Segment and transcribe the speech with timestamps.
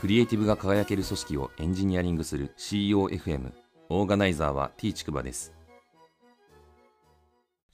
[0.00, 3.52] クリエイティブが輝ける組織をエンジニアリングする CEOFM
[3.90, 5.52] オーガナイザーは T ちくばです。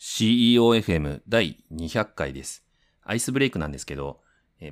[0.01, 2.65] CEOFM 第200回です。
[3.05, 4.19] アイスブレイクなんですけど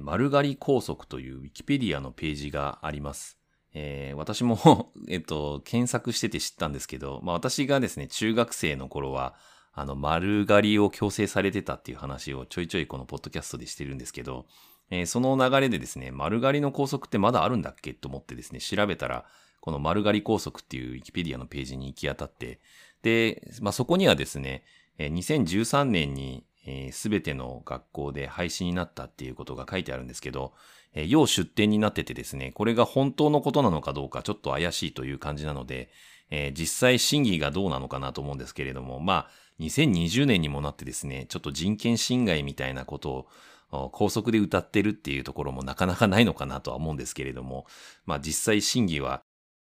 [0.01, 3.39] 丸刈り高速というウィキペディアのページがあります。
[3.73, 9.37] えー、私も えっと、検索してて知ったんですけど、まあ私がですね、中学生の頃は、
[9.73, 14.47] あの、丸刈りを強制されてたっていう話をちょいちょいこのポッドキャストでしてるんですけど、
[14.91, 19.25] えー、その流れでですね、丸刈りの高速ってまだあるんだっけと思ってですね、調べたら、
[19.61, 22.61] この丸刈り高速っていうウィキペディアのページに行き当たって、
[23.03, 24.65] で、まあ、そこにはですね、
[24.99, 26.45] 2013年に
[26.93, 30.53] すべ、えー、ての学校で廃止になったっていうことが書いてあるんですけど、
[30.95, 35.91] えー、要出展になっててですね、これが本当のことなのかどうかちょっと怪しいという感じなので、
[36.31, 43.27] えー、実際審議がどうなのかなと思うんですけれども、まあ、2020年にもなってですね、ちょっと人権侵害みたいなことを
[43.93, 47.67] 高速で歌ってるっていうところもなかなかないのかなとは思うんですけれども、
[48.07, 49.23] まあ実際審議は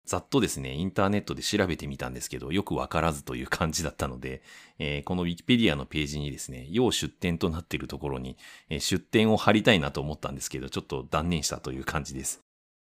[0.07, 4.41] ざっとですね、インターネットで調べてみたんですけど、よくわからずという感じだったので、
[4.79, 8.37] えー、この Wikipedia のページにですね、要出展となっているところに、
[8.69, 12.39] えー、出展を貼りたいなと思ったんですけど、ちょっと断念したという感じです。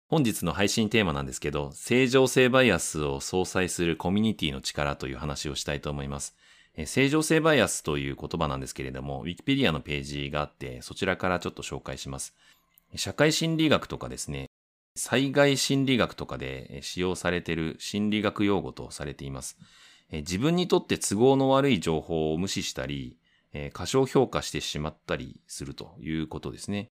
[0.08, 6.36] 本日の配信テーマなんですけど、正常性バイアスを相殺するコミュニティの力という話をしたいと思います。
[6.84, 12.34] 正常性バイアスという言葉なんですけれども、Wikipedia のページがあって、そちらからちょっと紹介します。
[12.94, 14.50] 社会心理学とかですね、
[14.94, 19.56] 災害心理学とかで使用されている心理学用語とされています。
[20.10, 23.18] 自分にとって都合の悪い情報を無視したり、
[23.72, 26.88] 過小評価してしまったりするということですね。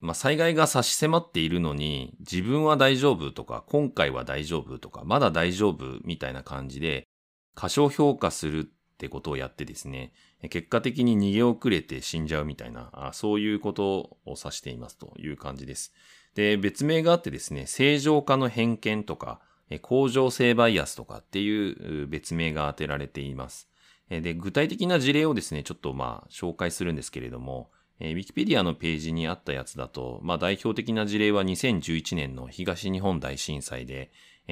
[0.00, 7.08] まあ、災害が差し迫っているのに、自分は大丈夫とか、今回は大丈夫とか、まだ大丈夫みたいな感じで、
[7.54, 10.12] 過小評価するってことをやってですね、
[10.50, 15.92] 結果的に逃げ遅れて死んじゃうみたいな、そういうことを指していますという感じです。
[16.34, 19.40] で、別名があってですね、正常化の偏見とか、
[19.82, 23.68] 向上性バイアスとかっていう別名が当てられています。
[24.10, 27.70] で、具体的な事例をですね、ちょっとまあ紹介するんですけれども、
[28.00, 34.10] えー、ウィキペディアのページにあったやつだと、まあ代表的な事例は2011年の東日本大震災で、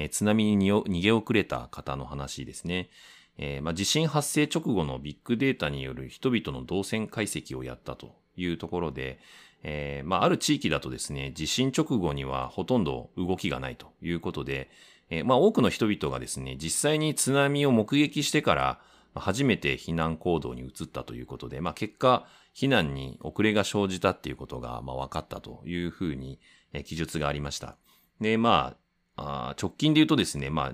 [0.09, 2.89] 津波に逃げ遅れた方の話ですね。
[3.37, 9.19] えー、まあ、地震発生直後のビッグデータによる人々の動線解析をやったというところで、
[9.63, 14.69] えー、まあ、ある地域だとですね、地震直後にはほとんど動きがないということで、
[15.09, 18.79] えー、まあ、多くの人々がですね、実際に津波を目撃してから
[19.15, 26.39] 初めて避難行動に移ったということで、まあ、結果、避難に遅れが生じたっていうことが、まあ、分かったというふうに、
[26.73, 27.77] え、記述がありました。
[28.19, 28.75] で、ま
[29.15, 30.73] あ、あ直近で言うとですね、まあ、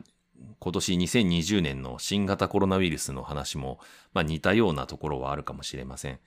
[0.59, 3.79] 今年2020年の新型コロナウイルスの話も、
[4.13, 6.19] まあ、似たようなところはあるかもしれません。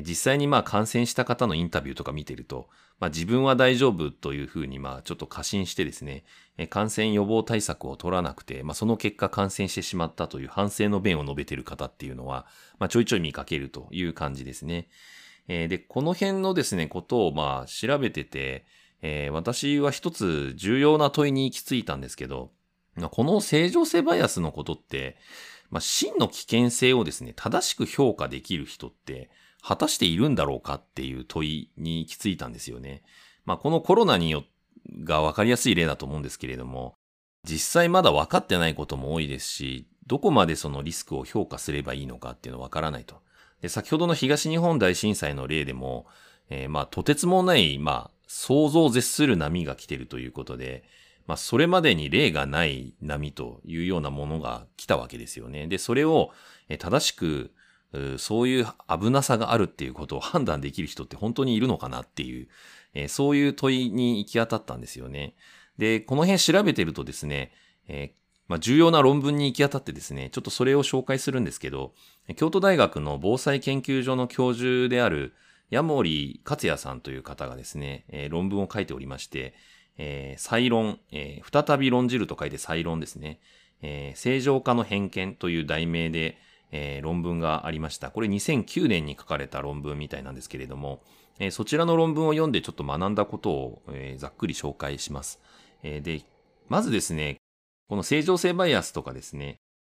[0.00, 6.24] 実際にまあ感染した方のインタビューとか見てると、まあ、自分は大丈夫というふうにまあちょっと過信してですね、
[6.70, 12.46] 感染予防対策を取らなくて、まあ、その結果感染してしまったという反省の弁を述べている方っていうのは、
[12.78, 14.88] まあ、ちょいちょい見かけるという感じですね。
[15.46, 18.64] で、この辺のですね、ことをまあ調べてて、
[19.02, 22.52] え、私は一つ重要な問いに行き着いたんですけど、
[23.10, 25.16] この正常性バイアスのことって、
[25.70, 29.30] まあ、真の危険性をですね、正しく評価できる人って、
[29.62, 33.02] 果たしているんだろうかっていう問いに行き着いたんですよね。
[33.44, 34.44] まあ、このコロナによ
[35.04, 36.94] が分かりやすい例だと思うんですけれども、
[37.44, 43.22] 実際まだ分かってないことも多いですし、どこまでそのリスクを評価すればいいのかっていうのは分からないと。
[43.60, 46.06] で、先ほどの東日本大震災の例でも、
[46.50, 50.84] えー、まあ、とてつもない、まあ、想像を絶する波が来てるということで、
[51.26, 55.66] まあ、それまでに例がない波というようなものが来たわけですよね。
[55.66, 56.30] で、それを
[56.78, 57.52] 正しく、
[58.18, 62.48] そういう危なさがあるっていうことを判断できる人って本当にいるのかなっていう、
[63.08, 65.34] そういう問いに行き当たったんですよね。
[65.78, 67.52] で、この辺調べてるとですね、
[67.88, 71.94] えーまあ、重要な論文に行き当たってですね、ちょっとそれを紹介するんですけど、
[72.36, 75.34] 京都大学の防災研究所の教授である
[75.70, 79.54] 矢森克也さんという方がですね、えー、論文を書いておりまして、
[79.98, 83.40] えー、再論、えー、再び論じると書いて再論ですね。
[83.82, 86.38] えー、正常化の偏見という題名で、
[86.70, 88.10] えー、論文がありました。
[88.10, 91.02] これ2009年に書かれた論文みたいなんですけれども、
[91.38, 95.40] えー、そちらの論文を読んでちょっと学んだことを、えー、ざっくり紹介します。
[95.82, 96.22] えー、で、
[96.68, 97.36] まずですね、
[97.88, 99.56] この正常性バイアスとかですね、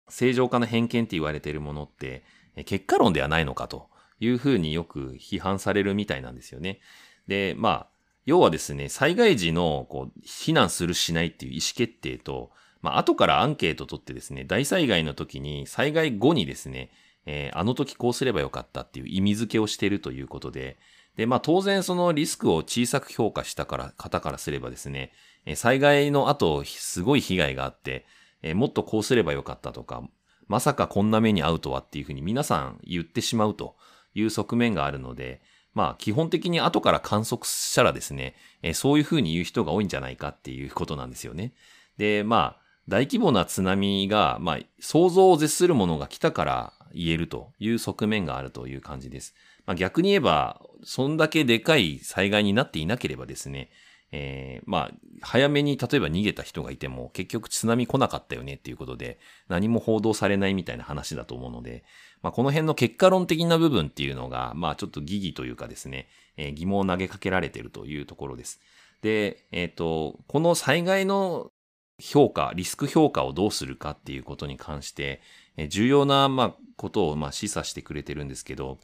[0.09, 2.23] 正常化の偏見って言われているものって、
[2.65, 3.89] 結果論ではないのかと
[4.21, 6.81] いうふうによく批判されるみたいなんですよね。
[7.27, 7.92] で、まあ、
[8.25, 16.91] 要はですね、災害時のこう避難するしないっていう意思決定と、まあ、後からアンケート取ってですね、大災害の時に、災害後にですね、
[17.27, 20.77] えー、あの時こうすればよかったっていう意味付けをしているということで、
[21.17, 25.13] で、まあ当然そのリスクを小さく評価したから、方からすればですね、
[25.45, 28.07] え災害の後、すごい被害があって、
[28.43, 30.03] えもっとこうすればよかったとか、
[30.49, 33.77] まさかこんな目に遭うとはっていうふうに皆さん言ってしまうと
[34.15, 35.41] いう側面があるので、
[35.75, 41.53] まあ基本的に後から観測したらですね、えそういうふうに言う人が多いんじゃないかっていうことなんですよね。
[41.99, 49.35] で、まあ、大規模な津波が、まあ、想像を絶するものが来たから言えるという側面があるという感じです。
[49.67, 53.71] まあ、逆に言えば、そんだけでかい災害になっていなければですね、
[54.13, 54.91] えー、まあ、
[55.23, 59.19] 早めに例えば逃げた人がいても、結局津波来なかったよねっていうことで、
[59.49, 61.83] 何も報道されないみたいな話だと思うので、
[62.21, 68.61] まあ、この辺の結果論的な部分っていうのが、まあ、ちょっと疑義というかですね、えー、疑問を投げかけられているというところです。
[69.01, 71.51] で、えっ、ー、と、この災害の
[71.99, 75.23] 評価、リスク評価をどうするかっていうことに関して、
[75.57, 78.79] えー、重要な、まあ、ことを、まあ、示唆してくれてるんですけど、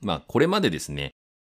[0.00, 1.12] まあ、これまでですね、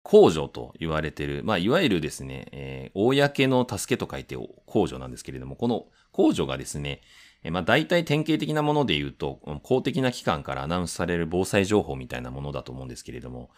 [0.06, 7.00] 公助と言われてる、まあ、いわゆるですね、えー、公の助けと書いて公助なんですけれども、この公助がですね、
[7.42, 13.50] えー、まあ、大体典型的なもので言うと、公的な機関からアナウンスされる防災情報みたいなものだと思うんですけれども、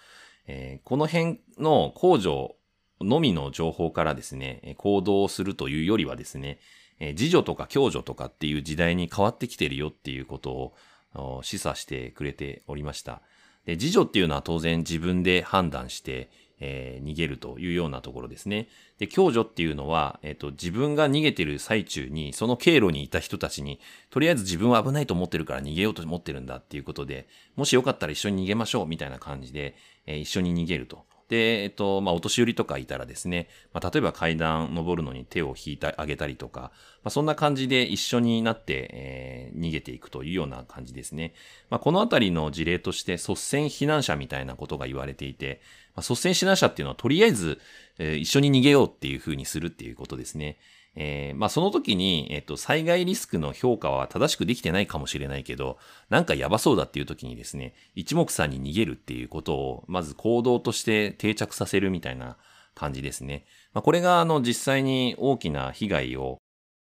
[0.46, 2.54] えー、この辺の公助
[3.02, 6.60] のみの情報からですね、行動をするというよりはですね、
[6.98, 10.72] えー、自助とか共助とかっていう時代に変わってきてるよっていうこと
[11.14, 13.20] を示唆してくれておりました。
[13.68, 18.66] で、自助っていうのは当然自分で判断して、えー、逃げるというようなところですね。
[18.98, 23.78] で、共助っていうのは、えっ、ー、と、自分が逃げてる最中に、その経路にいた人たちに、
[24.08, 29.76] とりあえず自分は危ないと思ってるから逃げようと思ってるんだっていうことで、もしよかったら一緒に逃げましょうみたいな感じで、
[30.06, 31.04] えー、一緒に逃げると。
[31.28, 36.70] で、えっと、まあ、お年寄りとかいたらですね、まあ、例えば階段登るのに手を引いてあげたりとか、ま
[37.04, 41.34] あ、そんな感じで一緒になって、えー、逃げていくというような感じですね。
[41.68, 45.60] まあ、このあたりの事例として率先避難者みたいなことが言われていて、
[45.94, 47.60] まあ、率先避難者っていうのはとりあえず、
[47.98, 50.56] えー、一緒に逃げようっていうふうにするっていうことですね。
[51.00, 55.78] えー、まあその時に、えっ、と、災害リスクの評価は正しくできてないかもしれないけど、
[56.10, 62.36] なんかやばそうだっていう時にですね、一目散に逃げるっていうことを、まず行動として定着させるみたいな
[62.74, 63.44] 感じですね。
[63.72, 66.38] まあ、これが、あの、実際に大きな被害を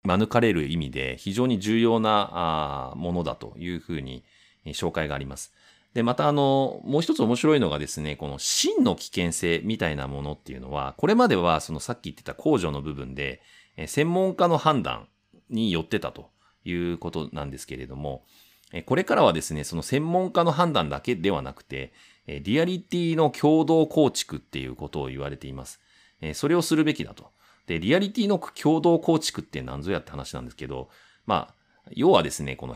[0.03, 4.23] 免れる意味で非常に重要なあものだというふうに
[4.67, 5.53] 紹介があります。
[5.93, 13.41] で、またあの、もう一つ面白いのがですね、この真の危険性みたいなものっていうのは、これまではそのさっき言ってた控除の部分で、
[13.87, 15.07] 専門家の判断
[15.49, 16.29] によってたと
[16.65, 18.25] いうことなんですけれども、
[18.85, 21.93] これからはですね、その専門家の判断だけではなくて、
[22.25, 25.79] リアリティの共同構築っていうことを言われています。
[26.33, 27.31] それをするべきだと。
[27.67, 30.89] で、リアリティの共同構築って何ぞやって話なんですけど、
[31.25, 31.55] まあ、
[31.91, 32.75] 要はですね、この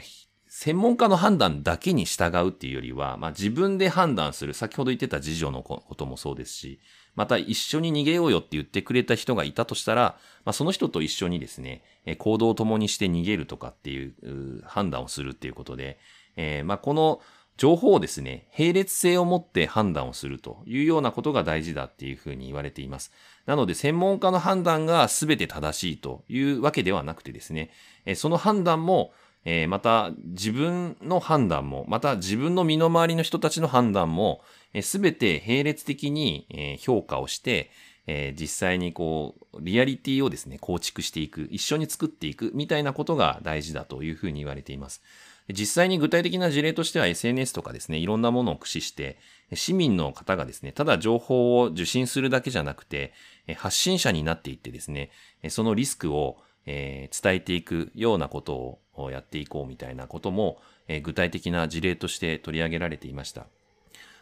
[0.59, 6.79] 専門家の判断だけに従うっていうよりは、まあ自分で判断する、先ほど言ってた事情のこともそうですし、
[7.13, 11.83] また一緒に逃げようよって言ってくれた人がいたとしたら、まあ、その人と一緒にですね、
[12.17, 15.99] 行動を共にして逃げるとかっていう判断をするっていうことで、
[16.37, 17.21] えー、まあこの
[17.57, 23.11] 情報をですね、並列性を持って判断をするというようなことが大事だっていうふうに言われています。
[23.45, 27.69] なので、専門家の判断が全て正しいというわけではなくてですね、
[28.15, 29.11] その判断も、
[29.49, 34.41] えー、また自分の判断も、また自分の身の回りの人たちの判断も、
[34.81, 37.71] す、べ、て並列的に、え、評価をして、
[38.07, 45.01] えー、実際にこう、リアリティをですね、構築していく、一緒に作っていくみたいなことが大事だというふうに言われています。
[45.49, 49.17] 実際に具体的な事例としては SNS とかですね、いろんなものを駆使して、
[49.53, 53.13] 市民の方がですね、ただ情報を受信するだけじゃなくて、
[53.55, 55.09] 発信者になっていってですね、
[55.47, 60.59] そのリスクを伝えていくようなことをやっていこうみたいなことも、
[61.01, 63.47] 具体的な事例として取り上げられていました。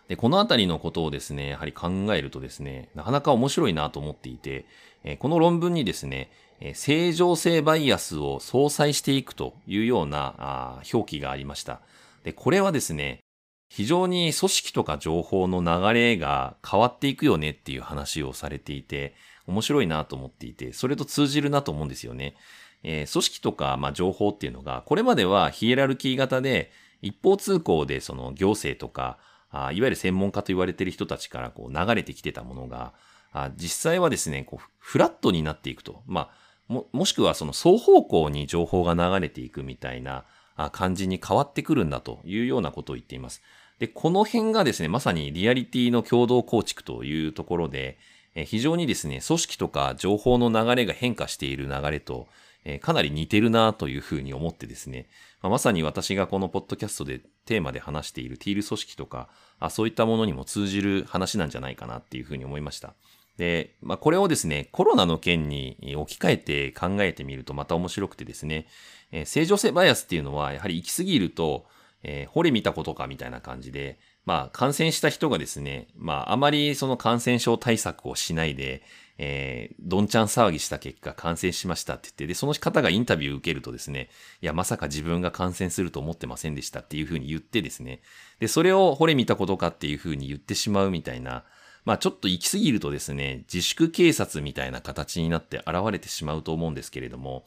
[0.07, 4.65] で、このあたりのことをですね、やはり考えるとですね、なかなか面白いなと思っていて、
[5.19, 6.29] この論文にですね、
[6.61, 11.81] え正常性バイアスを相殺していくというようなあ表記がありました。
[12.23, 13.19] で、これはですね、
[13.69, 19.15] 非常に組織とか情報の流れが変わっていくよねっていう話をされていて、
[19.47, 22.35] 面白いなと思っていて、それと通じるなと思うんですよね。
[22.83, 26.71] えー、組織とか、まあ、情報っていうのが、これまではヒエラルキー型で、
[27.01, 29.17] 一方通行でその行政とか、
[29.51, 32.93] あいわゆる専門家と言われている人たちからこう流れてきてたものが、
[33.31, 36.03] あ実際はですね、こうフラットになっていくと。
[36.05, 36.29] まあ、
[36.67, 40.25] も、もしくはその双方向に情報が流れていくみたいな
[40.71, 43.41] 感じに変わってくるんだというようなことを言っています。
[43.79, 47.97] で、この辺がですね、まさにリアリティの共同構築というところで、
[48.43, 52.27] 非常にですね、組織とか情報の流れが変化している流れと、
[52.81, 55.07] かなり似てるなというふうに思ってですね、
[55.41, 62.95] ま、さに私がこのポッドキャストでテーマで話しているティール組織とか、あそういったものにも通じる話なんじゃないかなっていうふうに思いました。
[63.37, 68.67] で、まあ、これをですね、コロナの件に置き換えて考えてみるとまた面白くてですね、
[69.11, 71.65] えー、正常性バイアスっていうのはやはり行き過ぎると、
[72.03, 78.81] えー、惚れ見たことかみたいな感じで、まあ、感染した人がですね、まあ、あまりその感染症対策をしないで、
[79.17, 84.09] えー、どんちゃん騒ぎした結果感染しましたって言って、で、その方がインタビューを受けるとですね、
[84.41, 88.01] いや、まさか自分が感染すると思ってませんでしたっていうふうに言ってですね、
[88.39, 91.45] で、それを惚れ見たことかっていうふうに言ってしまうみたいな、
[91.85, 97.45] まあちょっと行き過ぎるとですね、自粛警察みたいな形になって現れてしまうと思うんですけれども、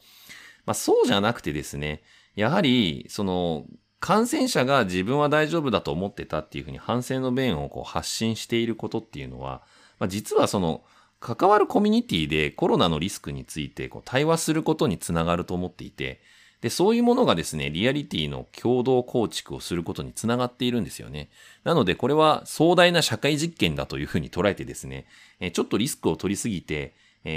[0.65, 2.01] まあそうじゃなくてですね、
[2.35, 3.65] やはり、その、
[3.99, 9.61] 感染者が自分は大丈夫だと思ってたっていうふうに反省の弁をこう発信していることっていうのは、
[9.99, 10.83] まあ、実はその
[11.19, 16.21] 関わるコミュニティでコロナのリスクについてこう対話することにつながると思っていて、
[16.61, 21.29] で、そういうものがですね、リアリティの共同構築をすることにつながっているんですよね。
[21.63, 25.05] なので、これは壮大な社会実験だというふうに捉えてですね、
[25.53, 26.93] ちょっとリスクを取りすぎて、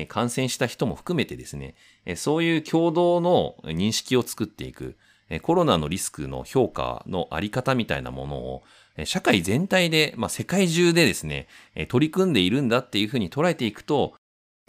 [0.08, 1.76] 感染した人も含めてですね、
[2.16, 4.96] そういう共同の認識を作っていく、
[5.40, 8.62] コロナのリスクの評価のあり方みたいなものを、
[9.04, 11.48] 社会全体で、まあ、世界中でですね、
[11.88, 14.14] 取り組んでいるんだっていうふうに捉えていくと、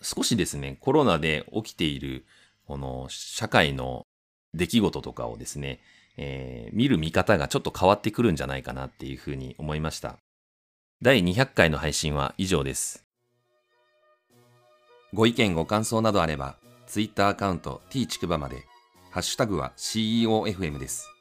[0.01, 2.25] 少しですね、コロナで起きている、
[2.65, 4.05] この社会の
[4.53, 5.82] 出来事とかをですね、
[6.17, 10.17] えー、見る見方がちょっと変わってくるんじゃないかなっていうふうに思いました。
[11.01, 13.05] 第200回の配信は以上です。
[15.13, 18.65] ご意見ご感想などあれば、Twitter アカウント t ちくばまで、
[19.13, 21.12] ハッシュタグは CEOFM です。